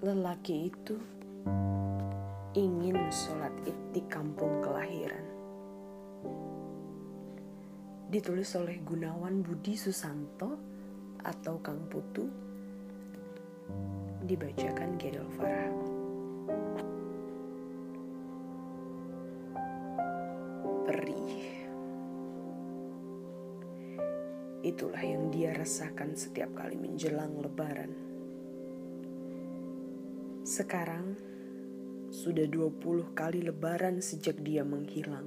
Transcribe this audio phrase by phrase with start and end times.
[0.00, 0.96] Lelaki itu
[2.56, 5.22] ingin sholat id di kampung kelahiran.
[8.10, 10.58] Ditulis oleh Gunawan Budi Susanto
[11.22, 12.26] atau Kang Putu.
[14.26, 15.89] Dibacakan Gedel Farah.
[24.70, 27.90] Itulah yang dia rasakan setiap kali menjelang lebaran.
[30.46, 31.18] Sekarang
[32.14, 32.78] sudah 20
[33.10, 35.26] kali lebaran sejak dia menghilang.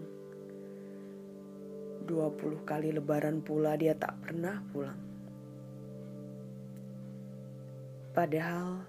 [2.07, 5.02] 20 kali lebaran pula dia tak pernah pulang.
[8.16, 8.80] Padahal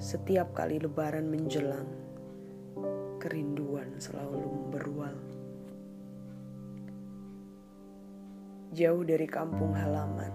[0.00, 1.92] setiap kali lebaran menjelang,
[3.20, 5.37] kerinduan selalu berual.
[8.68, 10.28] Jauh dari kampung halaman,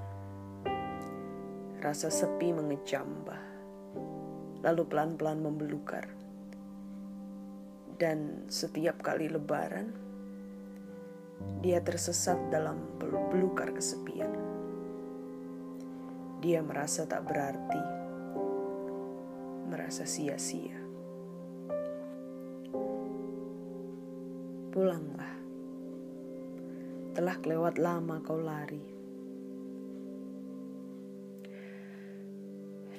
[1.77, 3.53] rasa sepi mengecambah
[4.65, 6.09] lalu pelan-pelan membelukar.
[7.93, 9.93] Dan setiap kali lebaran,
[11.61, 12.97] dia tersesat dalam
[13.29, 14.33] belukar kesepian.
[16.41, 17.83] Dia merasa tak berarti,
[19.69, 20.82] merasa sia-sia.
[27.43, 28.93] Kelewat lama kau lari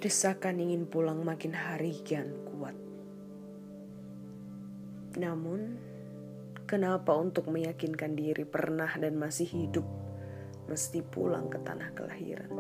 [0.05, 2.77] Desakan ingin pulang makin hari kian kuat.
[5.17, 5.81] Namun,
[6.69, 9.89] kenapa untuk meyakinkan diri pernah dan masih hidup,
[10.69, 12.53] mesti pulang ke tanah kelahiran?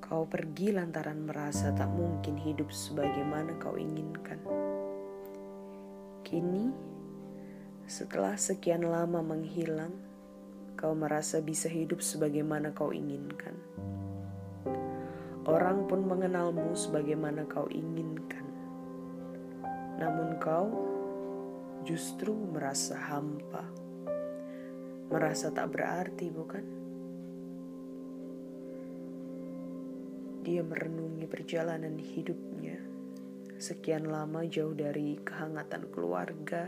[0.00, 4.61] Kau pergi lantaran merasa tak mungkin hidup sebagaimana kau inginkan.
[6.32, 6.72] Kini,
[7.84, 9.92] setelah sekian lama menghilang,
[10.80, 13.52] kau merasa bisa hidup sebagaimana kau inginkan.
[15.44, 18.48] Orang pun mengenalmu sebagaimana kau inginkan.
[20.00, 20.72] Namun kau
[21.84, 23.68] justru merasa hampa.
[25.12, 26.64] Merasa tak berarti, bukan?
[30.40, 32.51] Dia merenungi perjalanan hidupnya.
[33.62, 36.66] Sekian lama jauh dari kehangatan keluarga,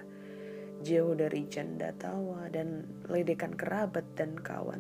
[0.87, 4.79] jauh dari canda tawa dan ledekan kerabat dan kawan.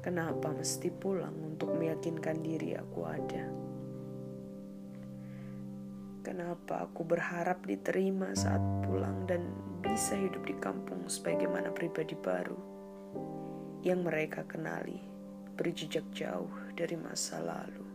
[0.00, 3.44] Kenapa mesti pulang untuk meyakinkan diri aku ada?
[6.24, 9.44] Kenapa aku berharap diterima saat pulang dan
[9.84, 12.56] bisa hidup di kampung sebagaimana pribadi baru
[13.84, 15.04] yang mereka kenali
[15.60, 17.86] berjejak jauh dari masa lalu?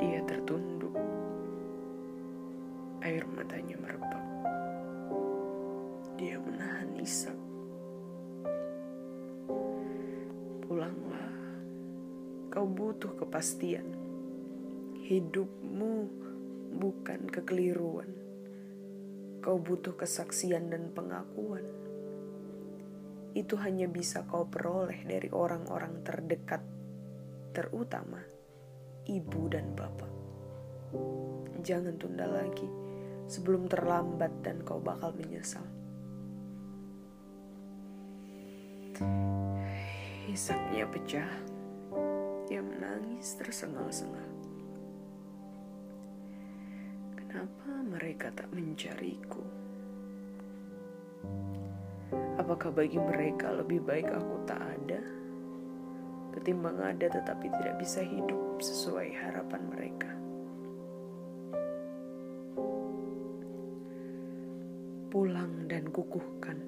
[0.00, 0.96] Dia tertunduk.
[3.04, 4.24] Air matanya merebak.
[6.16, 7.36] Dia menahan isak.
[10.64, 11.32] Pulanglah.
[12.48, 13.84] Kau butuh kepastian.
[15.12, 15.94] Hidupmu
[16.80, 18.08] bukan kekeliruan.
[19.44, 21.81] Kau butuh kesaksian dan pengakuan.
[23.32, 26.60] Itu hanya bisa kau peroleh dari orang-orang terdekat,
[27.56, 28.20] terutama
[29.08, 30.12] ibu dan bapak.
[31.64, 32.68] Jangan tunda lagi
[33.24, 35.64] sebelum terlambat dan kau bakal menyesal.
[40.28, 41.32] Isaknya pecah.
[42.48, 44.28] Dia menangis tersengal-sengal.
[47.16, 49.40] Kenapa mereka tak mencariku?
[52.52, 55.00] Apakah bagi mereka lebih baik aku tak ada?
[56.36, 60.12] ketimbang ada tetapi tidak bisa hidup sesuai harapan mereka.
[65.08, 66.60] Pulang dan kukuhkan.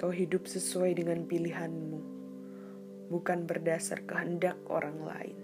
[0.00, 2.00] Kau hidup sesuai dengan pilihanmu,
[3.12, 5.36] bukan berdasar kehendak orang lain.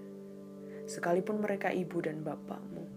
[0.88, 2.88] Sekalipun mereka ibu dan bapakmu,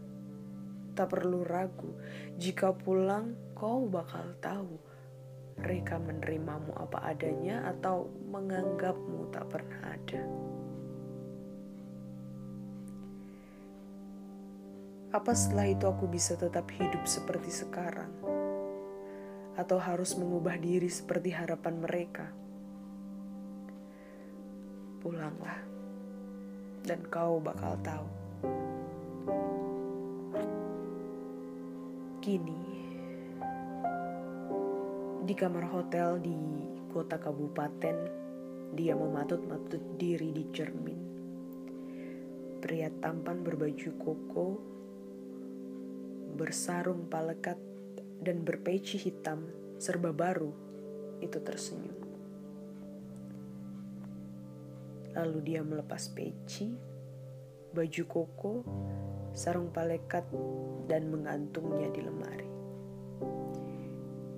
[0.96, 1.92] tak perlu ragu.
[2.40, 4.95] Jika pulang, kau bakal tahu
[5.56, 10.24] mereka menerimamu apa adanya atau menganggapmu tak pernah ada.
[15.16, 18.12] Apa setelah itu aku bisa tetap hidup seperti sekarang?
[19.56, 22.28] Atau harus mengubah diri seperti harapan mereka?
[25.00, 25.64] Pulanglah,
[26.84, 28.08] dan kau bakal tahu.
[32.20, 32.75] Kini,
[35.26, 36.38] di kamar hotel di
[36.94, 37.98] kota kabupaten,
[38.78, 41.02] dia mematut-matut diri di cermin.
[42.62, 44.48] Pria tampan berbaju koko,
[46.38, 47.58] bersarung palekat,
[48.22, 49.50] dan berpeci hitam
[49.82, 50.54] serba baru
[51.18, 51.98] itu tersenyum.
[55.18, 56.70] Lalu dia melepas peci,
[57.74, 58.54] baju koko,
[59.34, 60.30] sarung palekat,
[60.86, 62.45] dan mengantungnya di lemari.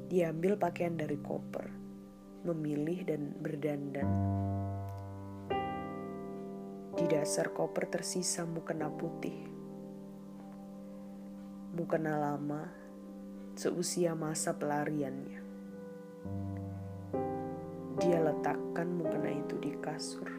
[0.07, 1.67] Dia ambil pakaian dari koper,
[2.47, 4.07] memilih dan berdandan.
[6.95, 9.35] Di dasar koper tersisa mukena putih.
[11.75, 12.71] Mukena lama,
[13.59, 15.43] seusia masa pelariannya.
[17.99, 20.31] Dia letakkan mukena itu di kasur.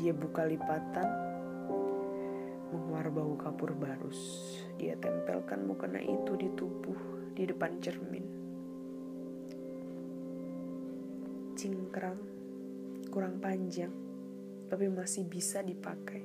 [0.00, 1.08] Dia buka lipatan,
[2.72, 4.16] mengeluar bau kapur barus.
[4.80, 6.96] Dia tempelkan mukena itu di tubuh
[7.36, 8.35] di depan cermin.
[11.56, 12.20] Cingkrang,
[13.08, 13.88] kurang panjang,
[14.68, 16.20] tapi masih bisa dipakai.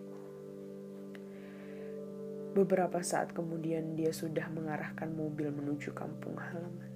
[2.51, 6.91] Beberapa saat kemudian dia sudah mengarahkan mobil menuju kampung halaman.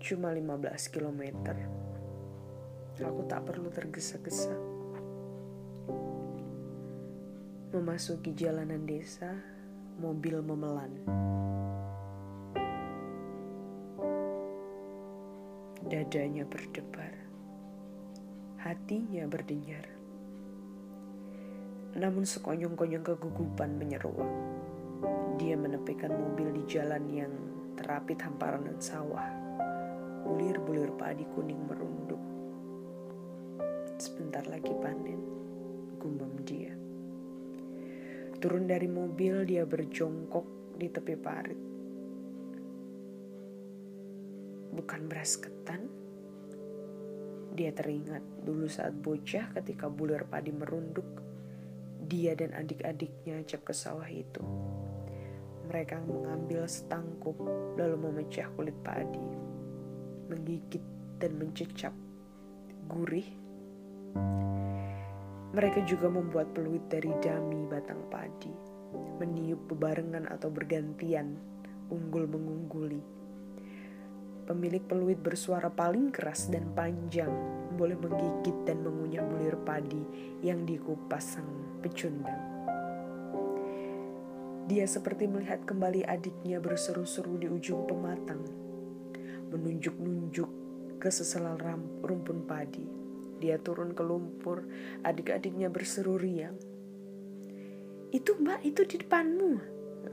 [0.00, 1.52] Cuma 15 km.
[3.04, 4.56] Aku tak perlu tergesa-gesa.
[7.76, 9.28] Memasuki jalanan desa,
[10.00, 11.04] mobil memelan.
[15.84, 17.12] Dadanya berdebar.
[18.60, 19.94] Hatinya berdenyar
[21.94, 24.32] namun sekonyong-konyong kegugupan menyeruak.
[25.38, 27.32] Dia menepikan mobil di jalan yang
[27.78, 29.30] terapit hamparan dan sawah.
[30.26, 32.22] Bulir-bulir padi kuning merunduk.
[33.94, 35.20] Sebentar lagi panen,
[36.02, 36.74] gumam dia.
[38.42, 41.73] Turun dari mobil, dia berjongkok di tepi parit.
[44.74, 45.86] Bukan beras ketan,
[47.54, 51.06] dia teringat dulu saat bocah ketika bulir padi merunduk
[52.04, 54.42] dia dan adik-adiknya cep ke sawah itu.
[55.70, 57.38] Mereka mengambil setangkup
[57.80, 59.22] lalu memecah kulit padi,
[60.28, 60.84] menggigit
[61.16, 61.94] dan mencecap.
[62.84, 63.24] Gurih.
[65.54, 68.52] Mereka juga membuat peluit dari dami batang padi,
[69.22, 71.38] meniup bebarengan atau bergantian,
[71.88, 73.23] unggul mengungguli.
[74.44, 77.32] Pemilik peluit bersuara paling keras dan panjang,
[77.80, 80.04] boleh menggigit dan mengunyah bulir padi
[80.44, 81.48] yang dikupas sang
[81.80, 82.44] pecundang.
[84.68, 88.44] Dia seperti melihat kembali adiknya berseru-seru di ujung pematang,
[89.48, 90.50] menunjuk-nunjuk
[91.00, 91.56] ke sesela
[92.04, 92.84] rumpun padi.
[93.40, 94.68] Dia turun ke lumpur,
[95.08, 96.60] adik-adiknya berseru riang.
[98.12, 99.52] Itu mbak, itu di depanmu.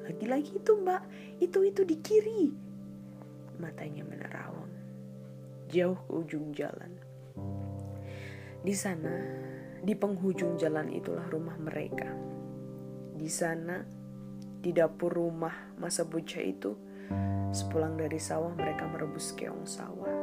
[0.08, 1.04] Lagi-lagi itu mbak,
[1.44, 2.71] itu itu di kiri
[3.62, 4.74] matanya menerawang.
[5.70, 6.98] Jauh ke ujung jalan.
[8.66, 9.14] Di sana,
[9.86, 12.10] di penghujung jalan itulah rumah mereka.
[13.14, 13.86] Di sana,
[14.62, 16.74] di dapur rumah masa bocah itu,
[17.54, 20.14] sepulang dari sawah mereka merebus keong sawah.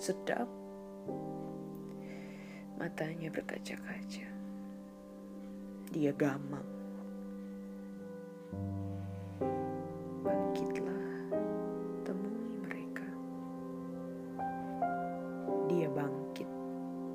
[0.00, 0.48] Sedap.
[2.80, 4.28] Matanya berkaca-kaca.
[5.92, 6.80] Dia gamang.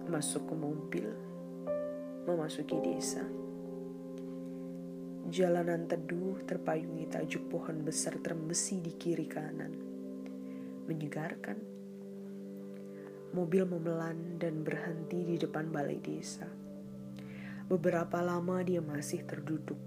[0.05, 1.07] Masuk ke mobil,
[2.29, 3.25] memasuki desa.
[5.25, 9.73] Jalanan teduh terpayungi tajuk pohon besar terembesi di kiri kanan.
[10.85, 11.57] Menyegarkan.
[13.33, 16.45] Mobil memelan dan berhenti di depan balai desa.
[17.65, 19.81] Beberapa lama dia masih terduduk.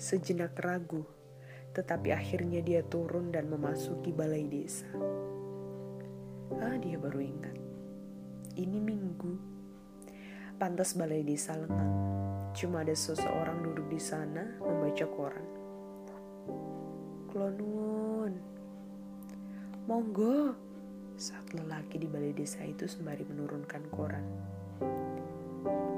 [0.00, 1.04] Sejenak ragu,
[1.76, 4.88] tetapi akhirnya dia turun dan memasuki balai desa.
[6.58, 7.61] Ah, dia baru ingat.
[8.52, 9.32] Ini minggu
[10.60, 11.90] pantas balai desa lengang.
[12.52, 15.46] Cuma ada seseorang duduk di sana membaca koran.
[17.32, 18.32] Klonun.
[19.88, 20.52] Monggo.
[21.16, 24.26] Saat lelaki di balai desa itu sembari menurunkan koran.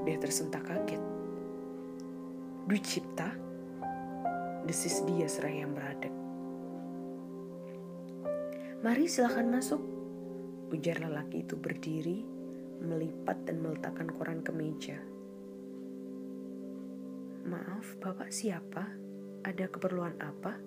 [0.07, 1.03] Dia tersentak kaget.
[2.71, 3.35] Dwi Cipta?
[4.63, 6.15] Desis dia seraya beradab.
[8.79, 9.83] Mari silahkan masuk.
[10.71, 12.34] Ujar lelaki itu berdiri
[12.81, 14.99] melipat dan meletakkan koran ke meja.
[17.45, 18.89] Maaf, Bapak siapa?
[19.45, 20.57] Ada keperluan apa?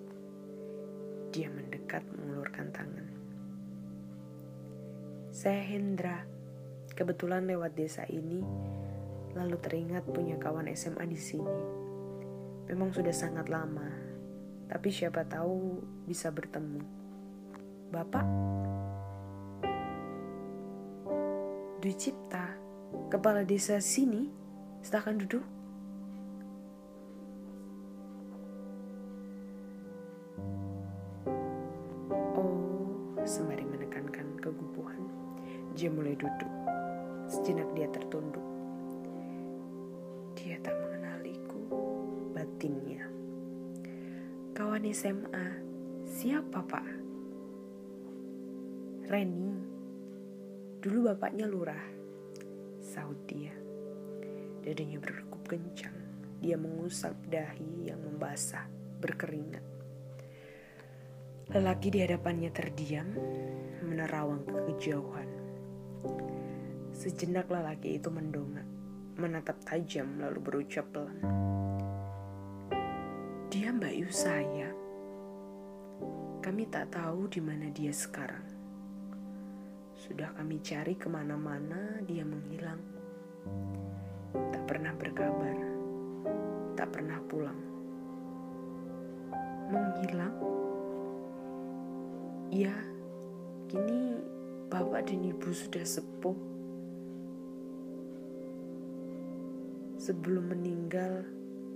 [1.35, 3.07] Dia mendekat mengulurkan tangan.
[5.29, 6.23] Saya Hendra.
[6.95, 8.43] Kebetulan lewat desa ini,
[9.31, 11.59] lalu teringat punya kawan SMA di sini.
[12.67, 13.87] Memang sudah sangat lama,
[14.67, 16.83] tapi siapa tahu bisa bertemu.
[17.89, 18.25] Bapak
[21.79, 22.43] Dwi Cipta,
[23.07, 24.27] kepala desa sini,
[24.83, 25.47] silahkan duduk.
[32.35, 32.91] Oh,
[33.23, 35.07] sembari menekankan kegubuhan,
[35.71, 36.51] dia mulai duduk.
[37.31, 38.43] Sejenak dia tertunduk.
[40.35, 41.63] Dia tak mengenaliku,
[42.35, 43.07] batinnya.
[44.51, 45.47] Kawan SMA,
[46.03, 46.83] siapa pak?
[49.07, 49.68] Reni
[50.79, 51.85] Dulu bapaknya lurah.
[52.79, 53.51] Sahut dia.
[54.63, 55.91] Dadanya berdegup kencang.
[56.39, 58.63] Dia mengusap dahi yang membasah,
[59.03, 59.59] berkeringat.
[61.51, 63.11] Lelaki di hadapannya terdiam,
[63.83, 65.27] menerawang ke kejauhan.
[66.95, 68.67] Sejenak lelaki itu mendongak,
[69.19, 71.19] menatap tajam lalu berucap pelan.
[73.51, 74.71] Dia Mbak Yu saya.
[76.39, 78.48] Kami tak tahu di mana dia sekarang.
[80.09, 82.81] Sudah kami cari ke mana-mana, dia menghilang.
[84.33, 85.53] Tak pernah berkabar,
[86.73, 87.61] tak pernah pulang.
[89.69, 90.33] Menghilang?
[92.49, 92.73] Ya,
[93.69, 94.17] kini
[94.73, 96.49] bapak dan ibu sudah sepuh
[99.99, 101.21] Sebelum meninggal,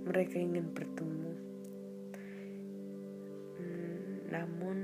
[0.02, 1.32] mereka ingin bertemu.
[3.60, 4.78] Hmm, namun,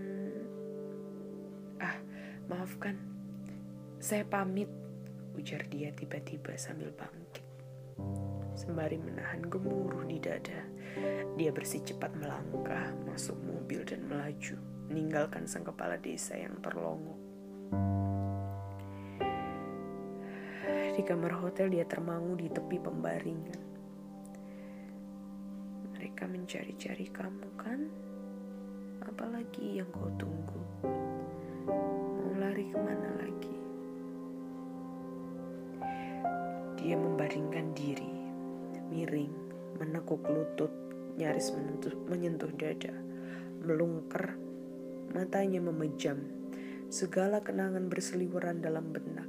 [1.80, 1.98] ah,
[2.46, 2.94] maafkan,
[4.00, 4.64] saya pamit,
[5.36, 7.44] ujar dia tiba-tiba sambil bangkit.
[8.56, 10.64] Sembari menahan gemuruh di dada,
[11.36, 14.56] dia bersih cepat melangkah masuk mobil dan melaju,
[14.88, 17.20] meninggalkan sang kepala desa yang terlongok.
[20.96, 23.60] Di kamar hotel dia termangu di tepi pembaringan.
[25.92, 27.80] Mereka mencari-cari kamu kan?
[29.04, 30.60] Apalagi yang kau tunggu?
[31.68, 33.59] Mau lari ke mana lagi?
[36.80, 38.08] Dia membaringkan diri,
[38.88, 39.32] miring,
[39.76, 40.72] menekuk lutut,
[41.20, 42.96] nyaris menentuh, menyentuh dada,
[43.60, 44.40] melungker,
[45.12, 46.24] matanya memejam.
[46.88, 49.28] Segala kenangan berseliweran dalam benak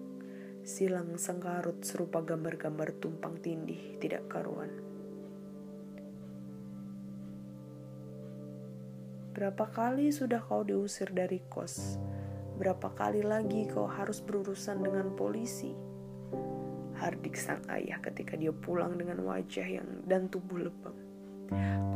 [0.61, 4.69] silang sengkarut serupa gambar-gambar tumpang tindih tidak karuan.
[9.33, 11.97] Berapa kali sudah kau diusir dari kos?
[12.61, 15.73] Berapa kali lagi kau harus berurusan dengan polisi?
[17.01, 20.93] Hardik sang ayah ketika dia pulang dengan wajah yang dan tubuh lebam.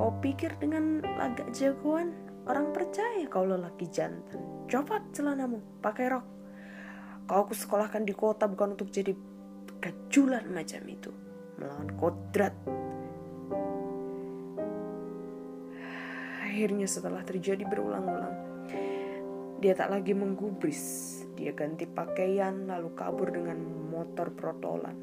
[0.02, 2.10] Kau pikir dengan lagak jagoan
[2.50, 4.42] orang percaya kau lelaki jantan.
[4.66, 6.26] Copot celanamu, pakai rok.
[7.30, 9.14] Kau aku sekolahkan di kota bukan untuk jadi
[9.78, 11.14] gajulan macam itu.
[11.62, 12.56] Melawan kodrat.
[16.42, 18.36] Akhirnya setelah terjadi berulang-ulang,
[19.62, 21.25] dia tak lagi menggubris.
[21.36, 23.60] Dia ganti pakaian lalu kabur dengan
[23.92, 24.96] motor protolan.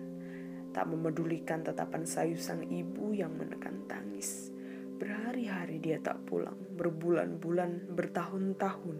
[0.73, 4.49] Tak memedulikan tatapan sayu sang ibu yang menekan tangis.
[4.97, 8.97] Berhari-hari dia tak pulang, berbulan-bulan, bertahun-tahun.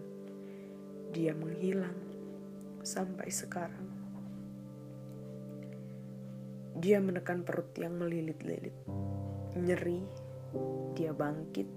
[1.09, 1.97] Dia menghilang
[2.85, 3.87] sampai sekarang.
[6.77, 8.75] Dia menekan perut yang melilit-lilit.
[9.57, 10.01] Nyeri,
[10.93, 11.69] dia bangkit.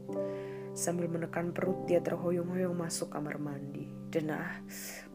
[0.77, 3.89] Sambil menekan perut, dia terhoyong-hoyong masuk kamar mandi.
[4.13, 4.61] Dan ah,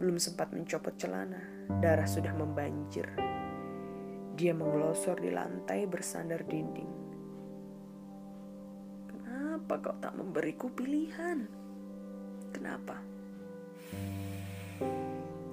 [0.01, 3.05] belum sempat mencopot celana, darah sudah membanjir.
[4.33, 6.89] Dia mengelosor di lantai bersandar dinding.
[9.05, 11.45] Kenapa kau tak memberiku pilihan?
[12.49, 12.97] Kenapa?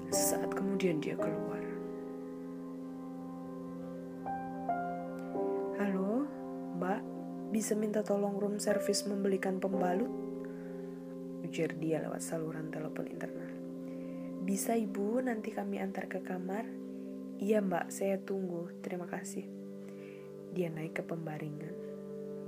[0.09, 1.58] Sesaat kemudian dia keluar.
[7.59, 10.07] Bisa minta tolong room service membelikan pembalut?
[11.43, 13.51] Ujar dia lewat saluran telepon internal.
[14.47, 16.63] Bisa ibu, nanti kami antar ke kamar.
[17.43, 18.71] Iya mbak, saya tunggu.
[18.79, 19.43] Terima kasih.
[20.55, 21.75] Dia naik ke pembaringan,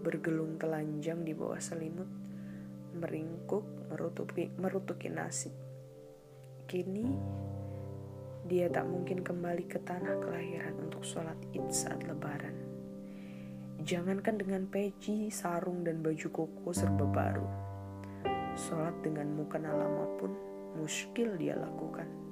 [0.07, 2.07] bergelung telanjang di bawah selimut,
[2.95, 5.50] meringkuk, merutuki, merutuki nasib.
[6.71, 7.11] Kini
[8.47, 12.70] dia tak mungkin kembali ke tanah kelahiran untuk sholat id saat lebaran.
[13.81, 17.49] Jangankan dengan peci, sarung, dan baju koko serba baru.
[18.53, 20.37] Sholat dengan muka lama pun
[20.77, 22.30] muskil dia lakukan.